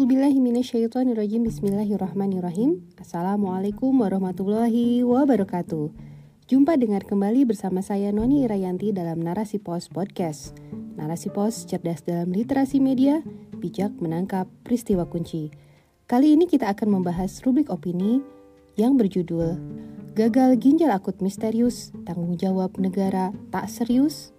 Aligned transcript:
A'udzubillahiminasyaitonirrajim 0.00 1.44
Bismillahirrahmanirrahim. 1.44 2.88
Assalamualaikum 2.96 3.92
warahmatullahi 4.00 5.04
wabarakatuh. 5.04 5.92
Jumpa 6.48 6.80
dengar 6.80 7.04
kembali 7.04 7.44
bersama 7.44 7.84
saya 7.84 8.08
Noni 8.08 8.48
Irayanti 8.48 8.96
dalam 8.96 9.20
Narasi 9.20 9.60
Pos 9.60 9.92
Podcast. 9.92 10.56
Narasi 10.96 11.28
Pos 11.28 11.68
cerdas 11.68 12.00
dalam 12.00 12.32
literasi 12.32 12.80
media 12.80 13.20
Bijak 13.60 13.92
menangkap 14.00 14.48
peristiwa 14.64 15.04
kunci. 15.04 15.52
Kali 16.08 16.32
ini 16.32 16.48
kita 16.48 16.72
akan 16.72 16.96
membahas 16.96 17.36
rubrik 17.44 17.68
opini 17.68 18.24
yang 18.80 18.96
berjudul 18.96 19.60
Gagal 20.16 20.56
ginjal 20.64 20.96
akut 20.96 21.20
misterius, 21.20 21.92
tanggung 22.08 22.40
jawab 22.40 22.72
negara 22.80 23.36
tak 23.52 23.68
serius 23.68 24.32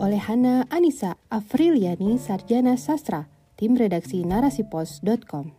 oleh 0.00 0.16
Hana 0.16 0.64
Anissa 0.72 1.20
Afriliani 1.28 2.16
Sarjana 2.16 2.78
Sastra, 2.78 3.28
tim 3.58 3.74
redaksi 3.74 4.22
narasipos.com. 4.22 5.50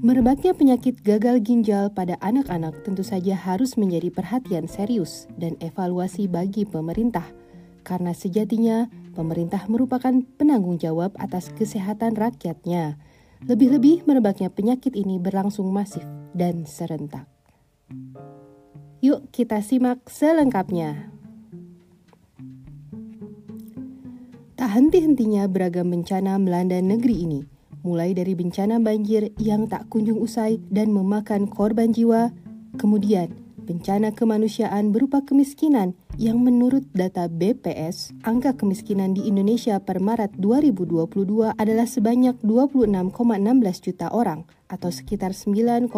Merebaknya 0.00 0.56
penyakit 0.56 1.04
gagal 1.04 1.44
ginjal 1.44 1.92
pada 1.92 2.16
anak-anak 2.24 2.84
tentu 2.88 3.04
saja 3.04 3.36
harus 3.36 3.76
menjadi 3.76 4.08
perhatian 4.08 4.64
serius 4.64 5.28
dan 5.36 5.60
evaluasi 5.60 6.24
bagi 6.24 6.64
pemerintah, 6.64 7.28
karena 7.84 8.16
sejatinya 8.16 8.88
pemerintah 9.12 9.60
merupakan 9.68 10.24
penanggung 10.40 10.80
jawab 10.80 11.12
atas 11.20 11.52
kesehatan 11.52 12.16
rakyatnya. 12.16 12.96
Lebih-lebih 13.44 14.08
merebaknya 14.08 14.48
penyakit 14.48 14.96
ini 14.96 15.20
berlangsung 15.20 15.68
masif 15.68 16.04
dan 16.32 16.64
serentak. 16.64 17.28
Yuk 19.04 19.28
kita 19.32 19.60
simak 19.60 20.00
selengkapnya. 20.08 21.09
Henti-hentinya 24.70 25.50
beragam 25.50 25.90
bencana 25.90 26.38
melanda 26.38 26.78
negeri 26.78 27.26
ini, 27.26 27.42
mulai 27.82 28.14
dari 28.14 28.38
bencana 28.38 28.78
banjir 28.78 29.34
yang 29.34 29.66
tak 29.66 29.90
kunjung 29.90 30.22
usai 30.22 30.62
dan 30.70 30.94
memakan 30.94 31.50
korban 31.50 31.90
jiwa, 31.90 32.30
kemudian 32.78 33.34
bencana 33.66 34.14
kemanusiaan 34.14 34.94
berupa 34.94 35.26
kemiskinan 35.26 35.98
yang 36.22 36.38
menurut 36.38 36.86
data 36.94 37.26
BPS, 37.26 38.14
angka 38.22 38.54
kemiskinan 38.54 39.10
di 39.10 39.26
Indonesia 39.26 39.74
per 39.82 39.98
Maret 39.98 40.38
2022 40.38 41.50
adalah 41.58 41.90
sebanyak 41.90 42.38
26,16 42.38 43.86
juta 43.90 44.06
orang 44.14 44.46
atau 44.70 44.94
sekitar 44.94 45.34
9,54 45.34 45.90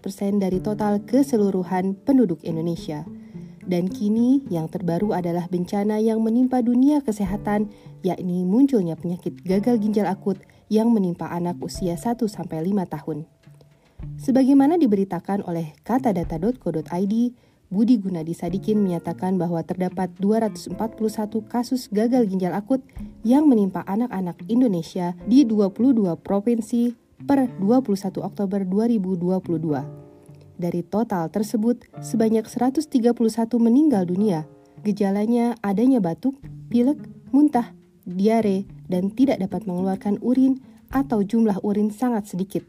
persen 0.00 0.40
dari 0.40 0.64
total 0.64 1.04
keseluruhan 1.04 1.92
penduduk 2.08 2.40
Indonesia. 2.40 3.04
Dan 3.62 3.86
kini 3.86 4.42
yang 4.50 4.66
terbaru 4.66 5.14
adalah 5.14 5.46
bencana 5.46 6.02
yang 6.02 6.18
menimpa 6.18 6.58
dunia 6.60 6.98
kesehatan, 6.98 7.70
yakni 8.02 8.42
munculnya 8.42 8.98
penyakit 8.98 9.38
gagal 9.46 9.78
ginjal 9.78 10.10
akut 10.10 10.42
yang 10.66 10.90
menimpa 10.90 11.30
anak 11.30 11.60
usia 11.62 11.94
1-5 11.94 12.26
tahun. 12.90 13.18
Sebagaimana 14.18 14.80
diberitakan 14.82 15.46
oleh 15.46 15.78
katadata.co.id, 15.86 17.14
Budi 17.72 17.96
Gunadi 17.96 18.36
Sadikin 18.36 18.84
menyatakan 18.84 19.40
bahwa 19.40 19.64
terdapat 19.64 20.12
241 20.20 20.76
kasus 21.48 21.88
gagal 21.88 22.28
ginjal 22.28 22.52
akut 22.52 22.84
yang 23.24 23.48
menimpa 23.48 23.80
anak-anak 23.88 24.36
Indonesia 24.50 25.16
di 25.24 25.48
22 25.48 26.20
provinsi 26.20 26.92
per 27.24 27.48
21 27.62 28.20
Oktober 28.20 28.60
2022. 28.68 30.01
Dari 30.60 30.84
total 30.84 31.32
tersebut, 31.32 31.84
sebanyak 32.00 32.44
131 32.46 32.86
meninggal 33.58 34.04
dunia. 34.04 34.44
Gejalanya 34.82 35.56
adanya 35.64 36.02
batuk, 36.02 36.36
pilek, 36.68 36.98
muntah, 37.30 37.72
diare, 38.04 38.66
dan 38.90 39.14
tidak 39.14 39.40
dapat 39.40 39.64
mengeluarkan 39.64 40.18
urin 40.20 40.60
atau 40.92 41.24
jumlah 41.24 41.62
urin 41.64 41.88
sangat 41.88 42.28
sedikit. 42.28 42.66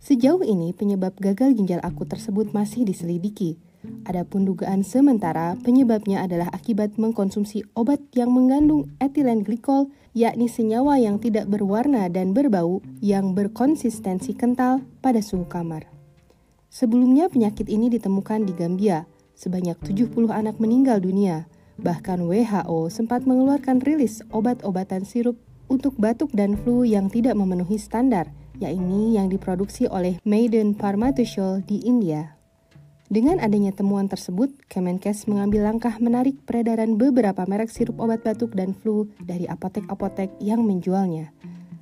Sejauh 0.00 0.40
ini 0.40 0.72
penyebab 0.72 1.16
gagal 1.20 1.56
ginjal 1.56 1.80
akut 1.84 2.08
tersebut 2.08 2.56
masih 2.56 2.88
diselidiki. 2.88 3.60
Adapun 4.04 4.44
dugaan 4.44 4.84
sementara 4.84 5.56
penyebabnya 5.60 6.24
adalah 6.24 6.52
akibat 6.52 7.00
mengkonsumsi 7.00 7.64
obat 7.76 8.00
yang 8.12 8.32
mengandung 8.32 8.92
etilen 9.00 9.40
glikol, 9.40 9.88
yakni 10.12 10.48
senyawa 10.48 11.00
yang 11.00 11.16
tidak 11.16 11.48
berwarna 11.48 12.08
dan 12.12 12.36
berbau 12.36 12.84
yang 13.00 13.32
berkonsistensi 13.32 14.36
kental 14.36 14.84
pada 15.00 15.24
suhu 15.24 15.48
kamar. 15.48 15.99
Sebelumnya 16.70 17.26
penyakit 17.26 17.66
ini 17.66 17.90
ditemukan 17.90 18.46
di 18.46 18.54
Gambia, 18.54 19.02
sebanyak 19.34 19.74
70 19.82 20.30
anak 20.30 20.62
meninggal 20.62 21.02
dunia. 21.02 21.50
Bahkan 21.82 22.22
WHO 22.22 22.86
sempat 22.94 23.26
mengeluarkan 23.26 23.82
rilis 23.82 24.22
obat-obatan 24.30 25.02
sirup 25.02 25.34
untuk 25.66 25.98
batuk 25.98 26.30
dan 26.30 26.54
flu 26.54 26.86
yang 26.86 27.10
tidak 27.10 27.34
memenuhi 27.34 27.74
standar, 27.74 28.30
yakni 28.62 29.18
yang 29.18 29.26
diproduksi 29.26 29.90
oleh 29.90 30.22
Maiden 30.22 30.78
Pharmaceutical 30.78 31.58
di 31.58 31.82
India. 31.82 32.38
Dengan 33.10 33.42
adanya 33.42 33.74
temuan 33.74 34.06
tersebut, 34.06 34.54
Kemenkes 34.70 35.26
mengambil 35.26 35.66
langkah 35.66 35.98
menarik 35.98 36.38
peredaran 36.46 36.94
beberapa 36.94 37.42
merek 37.50 37.74
sirup 37.74 37.98
obat 37.98 38.22
batuk 38.22 38.54
dan 38.54 38.78
flu 38.78 39.10
dari 39.18 39.50
apotek-apotek 39.50 40.38
yang 40.38 40.62
menjualnya. 40.62 41.34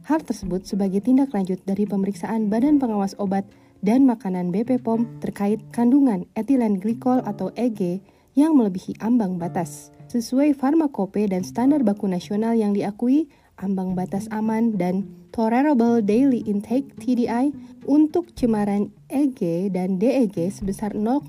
Hal 0.08 0.24
tersebut 0.24 0.64
sebagai 0.64 1.04
tindak 1.04 1.36
lanjut 1.36 1.60
dari 1.68 1.84
pemeriksaan 1.84 2.48
Badan 2.48 2.80
Pengawas 2.80 3.12
Obat 3.20 3.44
dan 3.82 4.06
makanan 4.06 4.50
BP 4.50 4.82
POM 4.82 5.06
terkait 5.22 5.62
kandungan 5.70 6.26
etilen 6.34 6.78
glikol 6.82 7.22
atau 7.22 7.54
EG 7.54 8.02
yang 8.38 8.54
melebihi 8.54 8.98
ambang 9.02 9.38
batas. 9.38 9.90
Sesuai 10.08 10.56
farmakope 10.56 11.20
dan 11.28 11.44
standar 11.44 11.84
baku 11.84 12.08
nasional 12.08 12.56
yang 12.56 12.72
diakui, 12.72 13.28
ambang 13.60 13.92
batas 13.92 14.30
aman 14.32 14.78
dan 14.78 15.04
tolerable 15.34 16.00
daily 16.00 16.40
intake 16.48 16.94
TDI 16.96 17.52
untuk 17.84 18.32
cemaran 18.32 18.88
EG 19.12 19.68
dan 19.74 20.00
DEG 20.00 20.48
sebesar 20.48 20.96
0,5 20.96 21.28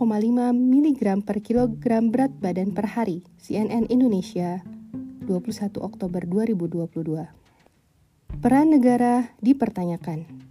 mg 0.53 1.01
per 1.25 1.37
kilogram 1.43 2.13
berat 2.13 2.31
badan 2.39 2.71
per 2.71 2.87
hari. 2.87 3.25
CNN 3.41 3.89
Indonesia, 3.91 4.63
21 5.27 5.77
Oktober 5.81 6.21
2022. 6.23 7.29
Peran 8.39 8.67
negara 8.71 9.33
dipertanyakan. 9.43 10.48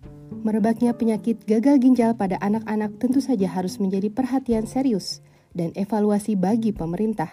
Merebaknya 0.48 0.96
penyakit 0.96 1.44
gagal 1.44 1.76
ginjal 1.76 2.16
pada 2.16 2.40
anak-anak 2.40 2.96
tentu 2.96 3.20
saja 3.20 3.52
harus 3.52 3.76
menjadi 3.76 4.08
perhatian 4.08 4.64
serius 4.64 5.20
dan 5.52 5.76
evaluasi 5.76 6.40
bagi 6.40 6.72
pemerintah, 6.72 7.28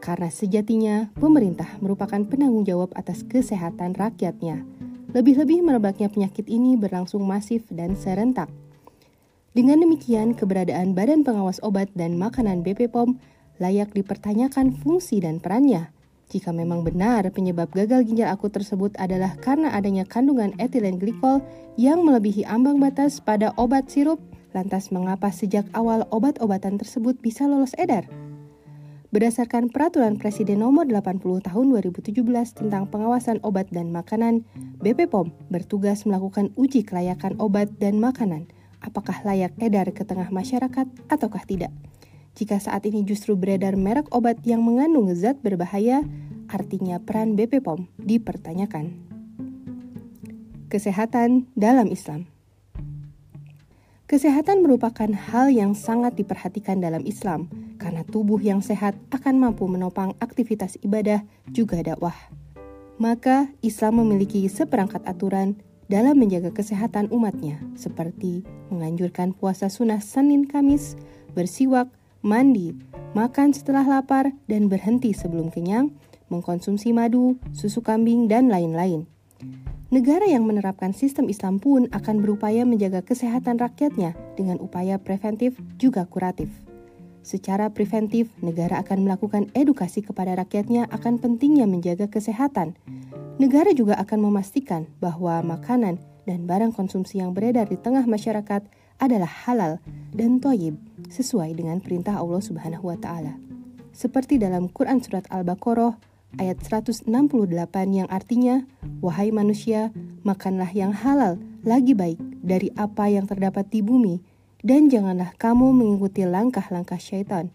karena 0.00 0.32
sejatinya 0.32 1.12
pemerintah 1.12 1.68
merupakan 1.84 2.24
penanggung 2.24 2.64
jawab 2.64 2.88
atas 2.96 3.20
kesehatan 3.28 3.92
rakyatnya. 3.92 4.64
Lebih-lebih 5.12 5.60
merebaknya 5.60 6.08
penyakit 6.08 6.48
ini 6.48 6.80
berlangsung 6.80 7.20
masif 7.28 7.68
dan 7.68 8.00
serentak. 8.00 8.48
Dengan 9.52 9.84
demikian, 9.84 10.32
keberadaan 10.32 10.96
Badan 10.96 11.20
Pengawas 11.20 11.60
Obat 11.60 11.92
dan 11.92 12.16
Makanan 12.16 12.64
BP 12.64 12.88
POM 12.88 13.20
layak 13.60 13.92
dipertanyakan 13.92 14.72
fungsi 14.72 15.20
dan 15.20 15.36
perannya 15.36 15.93
jika 16.32 16.50
memang 16.50 16.82
benar 16.82 17.28
penyebab 17.30 17.68
gagal 17.72 18.08
ginjal 18.08 18.32
akut 18.32 18.50
tersebut 18.50 18.96
adalah 18.96 19.36
karena 19.38 19.72
adanya 19.76 20.08
kandungan 20.08 20.56
etilen 20.56 20.96
glikol 20.96 21.44
yang 21.76 22.02
melebihi 22.02 22.48
ambang 22.48 22.80
batas 22.80 23.20
pada 23.20 23.52
obat 23.60 23.92
sirup, 23.92 24.22
lantas 24.56 24.88
mengapa 24.88 25.28
sejak 25.28 25.68
awal 25.76 26.08
obat-obatan 26.08 26.80
tersebut 26.80 27.20
bisa 27.20 27.44
lolos 27.44 27.76
edar? 27.76 28.08
Berdasarkan 29.14 29.70
Peraturan 29.70 30.18
Presiden 30.18 30.58
Nomor 30.58 30.90
80 30.90 31.22
Tahun 31.22 31.66
2017 31.70 32.18
tentang 32.50 32.90
pengawasan 32.90 33.38
obat 33.46 33.70
dan 33.70 33.94
makanan, 33.94 34.42
BP 34.82 35.06
bertugas 35.54 36.02
melakukan 36.02 36.50
uji 36.58 36.82
kelayakan 36.82 37.38
obat 37.38 37.70
dan 37.78 38.02
makanan, 38.02 38.50
apakah 38.82 39.14
layak 39.22 39.54
edar 39.62 39.86
ke 39.94 40.02
tengah 40.02 40.34
masyarakat 40.34 40.90
ataukah 41.06 41.46
tidak. 41.46 41.70
Jika 42.34 42.58
saat 42.58 42.82
ini 42.90 43.06
justru 43.06 43.38
beredar 43.38 43.78
merek 43.78 44.10
obat 44.10 44.42
yang 44.42 44.66
mengandung 44.66 45.06
zat 45.14 45.38
berbahaya, 45.46 46.02
artinya 46.54 47.02
peran 47.02 47.34
BP 47.34 47.58
POM 47.58 47.90
dipertanyakan. 47.98 48.94
Kesehatan 50.70 51.50
dalam 51.58 51.90
Islam 51.90 52.30
Kesehatan 54.04 54.62
merupakan 54.62 55.10
hal 55.10 55.50
yang 55.50 55.74
sangat 55.74 56.14
diperhatikan 56.14 56.78
dalam 56.78 57.02
Islam, 57.02 57.50
karena 57.82 58.06
tubuh 58.06 58.38
yang 58.38 58.62
sehat 58.62 58.94
akan 59.10 59.42
mampu 59.42 59.66
menopang 59.66 60.14
aktivitas 60.22 60.78
ibadah 60.86 61.26
juga 61.50 61.82
dakwah. 61.82 62.14
Maka, 63.00 63.50
Islam 63.58 64.06
memiliki 64.06 64.46
seperangkat 64.46 65.02
aturan 65.08 65.58
dalam 65.90 66.14
menjaga 66.14 66.54
kesehatan 66.54 67.10
umatnya, 67.10 67.58
seperti 67.74 68.46
menganjurkan 68.70 69.34
puasa 69.34 69.66
sunnah 69.66 69.98
Senin 69.98 70.46
Kamis, 70.46 70.94
bersiwak, 71.34 71.90
mandi, 72.22 72.76
makan 73.18 73.50
setelah 73.56 73.82
lapar 73.82 74.30
dan 74.46 74.70
berhenti 74.70 75.10
sebelum 75.10 75.48
kenyang, 75.48 75.90
mengkonsumsi 76.34 76.90
madu, 76.90 77.38
susu 77.54 77.78
kambing, 77.78 78.26
dan 78.26 78.50
lain-lain. 78.50 79.06
Negara 79.94 80.26
yang 80.26 80.42
menerapkan 80.42 80.90
sistem 80.90 81.30
Islam 81.30 81.62
pun 81.62 81.86
akan 81.94 82.18
berupaya 82.18 82.66
menjaga 82.66 83.06
kesehatan 83.06 83.62
rakyatnya 83.62 84.18
dengan 84.34 84.58
upaya 84.58 84.98
preventif 84.98 85.54
juga 85.78 86.02
kuratif. 86.02 86.50
Secara 87.22 87.70
preventif, 87.70 88.28
negara 88.42 88.82
akan 88.82 89.06
melakukan 89.06 89.54
edukasi 89.54 90.02
kepada 90.02 90.34
rakyatnya 90.34 90.90
akan 90.90 91.22
pentingnya 91.22 91.64
menjaga 91.64 92.10
kesehatan. 92.10 92.74
Negara 93.38 93.70
juga 93.70 93.96
akan 93.96 94.28
memastikan 94.28 94.90
bahwa 94.98 95.40
makanan 95.40 96.02
dan 96.28 96.44
barang 96.44 96.76
konsumsi 96.76 97.22
yang 97.22 97.32
beredar 97.32 97.70
di 97.70 97.80
tengah 97.80 98.04
masyarakat 98.04 98.66
adalah 98.98 99.30
halal 99.46 99.80
dan 100.12 100.42
toyib 100.42 100.76
sesuai 101.08 101.54
dengan 101.56 101.80
perintah 101.80 102.18
Allah 102.18 102.42
Subhanahu 102.42 102.92
wa 102.92 102.98
taala. 102.98 103.38
Seperti 103.94 104.42
dalam 104.42 104.66
Quran 104.68 104.98
surat 104.98 105.24
Al-Baqarah 105.30 105.94
ayat 106.38 106.60
168 106.62 107.06
yang 107.94 108.08
artinya, 108.10 108.66
"Wahai 109.00 109.30
manusia, 109.30 109.94
makanlah 110.26 110.70
yang 110.72 110.90
halal 110.90 111.38
lagi 111.62 111.96
baik 111.96 112.20
dari 112.42 112.70
apa 112.76 113.08
yang 113.08 113.24
terdapat 113.24 113.68
di 113.70 113.80
bumi, 113.80 114.20
dan 114.60 114.92
janganlah 114.92 115.32
kamu 115.36 115.72
mengikuti 115.72 116.26
langkah-langkah 116.26 116.98
syaitan, 116.98 117.52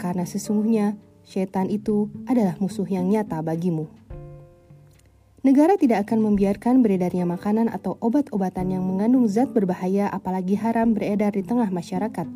karena 0.00 0.24
sesungguhnya 0.24 0.98
syaitan 1.26 1.70
itu 1.70 2.10
adalah 2.26 2.58
musuh 2.58 2.86
yang 2.86 3.06
nyata 3.08 3.42
bagimu." 3.44 3.88
Negara 5.46 5.78
tidak 5.78 6.10
akan 6.10 6.26
membiarkan 6.26 6.82
beredarnya 6.82 7.22
makanan 7.22 7.70
atau 7.70 7.94
obat-obatan 8.02 8.74
yang 8.74 8.82
mengandung 8.82 9.30
zat 9.30 9.54
berbahaya 9.54 10.10
apalagi 10.10 10.58
haram 10.58 10.90
beredar 10.90 11.38
di 11.38 11.46
tengah 11.46 11.70
masyarakat. 11.70 12.26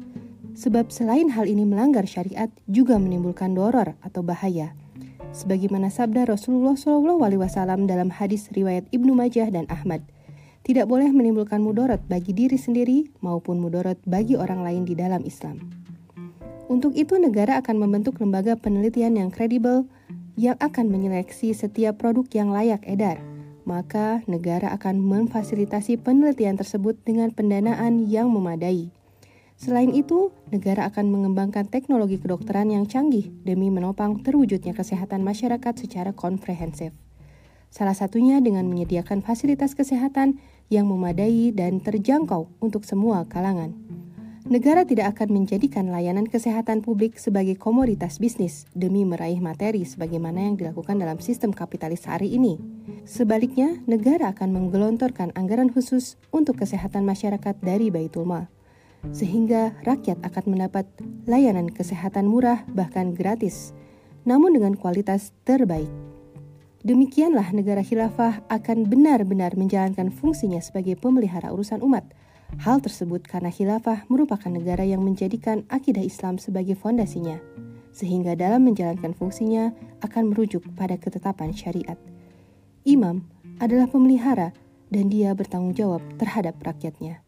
Sebab 0.55 0.95
selain 0.95 1.27
hal 1.35 1.51
ini 1.51 1.67
melanggar 1.67 2.07
syariat 2.07 2.47
juga 2.71 3.03
menimbulkan 3.03 3.51
doror 3.51 3.99
atau 3.99 4.23
bahaya 4.23 4.79
sebagaimana 5.31 5.91
sabda 5.91 6.27
Rasulullah 6.27 6.75
SAW 6.75 7.87
dalam 7.87 8.11
hadis 8.11 8.51
riwayat 8.51 8.87
Ibnu 8.91 9.15
Majah 9.15 9.51
dan 9.51 9.67
Ahmad. 9.71 10.03
Tidak 10.61 10.85
boleh 10.85 11.09
menimbulkan 11.09 11.65
mudorot 11.65 12.05
bagi 12.07 12.37
diri 12.37 12.61
sendiri 12.61 13.09
maupun 13.25 13.59
mudorot 13.59 13.97
bagi 14.05 14.37
orang 14.37 14.61
lain 14.61 14.85
di 14.85 14.93
dalam 14.93 15.25
Islam. 15.25 15.73
Untuk 16.71 16.95
itu, 16.95 17.19
negara 17.19 17.59
akan 17.59 17.83
membentuk 17.83 18.23
lembaga 18.23 18.55
penelitian 18.55 19.19
yang 19.19 19.35
kredibel 19.35 19.91
yang 20.39 20.55
akan 20.63 20.87
menyeleksi 20.87 21.51
setiap 21.51 21.99
produk 21.99 22.29
yang 22.31 22.55
layak 22.55 22.87
edar. 22.87 23.19
Maka, 23.67 24.23
negara 24.31 24.71
akan 24.79 25.03
memfasilitasi 25.03 25.99
penelitian 25.99 26.55
tersebut 26.55 26.95
dengan 27.03 27.35
pendanaan 27.35 28.07
yang 28.07 28.31
memadai. 28.31 28.95
Selain 29.61 29.93
itu, 29.93 30.33
negara 30.49 30.89
akan 30.89 31.13
mengembangkan 31.13 31.69
teknologi 31.69 32.17
kedokteran 32.17 32.73
yang 32.73 32.89
canggih 32.89 33.29
demi 33.45 33.69
menopang 33.69 34.25
terwujudnya 34.25 34.73
kesehatan 34.73 35.21
masyarakat 35.21 35.77
secara 35.77 36.17
komprehensif. 36.17 36.97
Salah 37.69 37.93
satunya 37.93 38.41
dengan 38.41 38.65
menyediakan 38.73 39.21
fasilitas 39.21 39.77
kesehatan 39.77 40.41
yang 40.73 40.89
memadai 40.89 41.53
dan 41.53 41.77
terjangkau 41.77 42.49
untuk 42.65 42.89
semua 42.89 43.29
kalangan. 43.29 43.77
Negara 44.49 44.89
tidak 44.89 45.13
akan 45.13 45.45
menjadikan 45.45 45.93
layanan 45.93 46.25
kesehatan 46.25 46.81
publik 46.81 47.21
sebagai 47.21 47.61
komoditas 47.61 48.17
bisnis 48.17 48.65
demi 48.73 49.05
meraih 49.05 49.45
materi 49.45 49.85
sebagaimana 49.85 50.41
yang 50.41 50.57
dilakukan 50.57 50.97
dalam 50.97 51.21
sistem 51.21 51.53
kapitalis 51.53 52.09
hari 52.09 52.33
ini. 52.33 52.57
Sebaliknya, 53.05 53.77
negara 53.85 54.33
akan 54.33 54.57
menggelontorkan 54.57 55.37
anggaran 55.37 55.69
khusus 55.69 56.17
untuk 56.33 56.65
kesehatan 56.65 57.05
masyarakat 57.05 57.61
dari 57.61 57.93
Baitul 57.93 58.25
Mal 58.25 58.49
sehingga 59.09 59.73
rakyat 59.83 60.21
akan 60.21 60.45
mendapat 60.57 60.85
layanan 61.25 61.73
kesehatan 61.73 62.29
murah 62.29 62.63
bahkan 62.77 63.17
gratis, 63.17 63.73
namun 64.29 64.53
dengan 64.53 64.77
kualitas 64.77 65.33
terbaik. 65.49 65.89
Demikianlah 66.81 67.53
negara 67.53 67.85
khilafah 67.85 68.41
akan 68.49 68.89
benar-benar 68.89 69.53
menjalankan 69.53 70.09
fungsinya 70.09 70.65
sebagai 70.65 70.97
pemelihara 70.97 71.53
urusan 71.53 71.85
umat. 71.85 72.09
Hal 72.65 72.81
tersebut 72.81 73.21
karena 73.29 73.53
khilafah 73.53 74.09
merupakan 74.09 74.49
negara 74.49 74.83
yang 74.83 75.05
menjadikan 75.05 75.69
akidah 75.69 76.03
Islam 76.03 76.41
sebagai 76.41 76.75
fondasinya, 76.75 77.37
sehingga 77.93 78.33
dalam 78.33 78.65
menjalankan 78.65 79.13
fungsinya 79.13 79.77
akan 80.01 80.33
merujuk 80.33 80.65
pada 80.73 80.97
ketetapan 80.97 81.53
syariat. 81.53 82.01
Imam 82.89 83.29
adalah 83.61 83.87
pemelihara 83.87 84.57
dan 84.89 85.13
dia 85.13 85.37
bertanggung 85.37 85.77
jawab 85.77 86.01
terhadap 86.17 86.57
rakyatnya. 86.65 87.21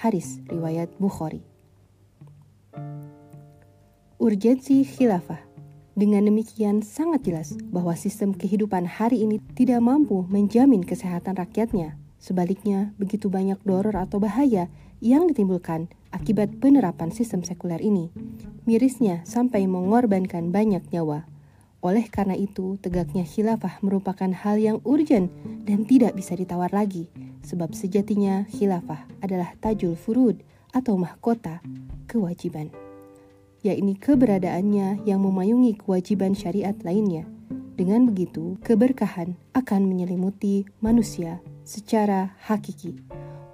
Haris, 0.00 0.40
riwayat 0.48 0.88
Bukhari. 0.96 1.44
Urgensi 4.16 4.80
khilafah. 4.80 5.44
Dengan 5.92 6.24
demikian 6.24 6.80
sangat 6.80 7.28
jelas 7.28 7.52
bahwa 7.68 7.92
sistem 7.92 8.32
kehidupan 8.32 8.88
hari 8.88 9.20
ini 9.20 9.44
tidak 9.52 9.84
mampu 9.84 10.24
menjamin 10.32 10.88
kesehatan 10.88 11.36
rakyatnya. 11.36 12.00
Sebaliknya, 12.16 12.96
begitu 12.96 13.28
banyak 13.28 13.60
doror 13.60 13.92
atau 13.92 14.16
bahaya 14.16 14.72
yang 15.04 15.28
ditimbulkan 15.28 15.92
akibat 16.16 16.48
penerapan 16.64 17.12
sistem 17.12 17.44
sekuler 17.44 17.84
ini. 17.84 18.08
Mirisnya 18.64 19.20
sampai 19.28 19.68
mengorbankan 19.68 20.48
banyak 20.48 20.80
nyawa. 20.96 21.28
Oleh 21.80 22.12
karena 22.12 22.36
itu, 22.36 22.76
tegaknya 22.76 23.24
khilafah 23.24 23.80
merupakan 23.80 24.28
hal 24.28 24.60
yang 24.60 24.84
urgent 24.84 25.32
dan 25.64 25.88
tidak 25.88 26.12
bisa 26.12 26.36
ditawar 26.36 26.68
lagi, 26.76 27.08
sebab 27.40 27.72
sejatinya 27.72 28.44
khilafah 28.52 29.08
adalah 29.24 29.56
tajul 29.64 29.96
furud 29.96 30.36
atau 30.76 31.00
mahkota 31.00 31.64
kewajiban, 32.04 32.68
yakni 33.64 33.96
keberadaannya 33.96 35.08
yang 35.08 35.24
memayungi 35.24 35.80
kewajiban 35.80 36.36
syariat 36.36 36.76
lainnya. 36.84 37.24
Dengan 37.80 38.04
begitu, 38.04 38.60
keberkahan 38.60 39.40
akan 39.56 39.88
menyelimuti 39.88 40.68
manusia 40.84 41.40
secara 41.64 42.36
hakiki. 42.44 43.00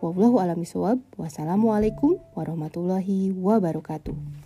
Wallahu 0.03 0.43
a'lam 0.43 0.67
Wassalamualaikum 1.15 2.19
warahmatullahi 2.35 3.31
wabarakatuh. 3.39 4.46